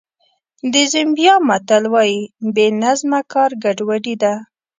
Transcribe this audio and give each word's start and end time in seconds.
د 0.73 0.75
زیمبیا 0.91 1.33
متل 1.47 1.83
وایي 1.93 2.19
بې 2.55 2.67
نظمه 2.83 3.19
کار 3.33 3.51
ګډوډي 3.63 4.15
ده. 4.23 4.33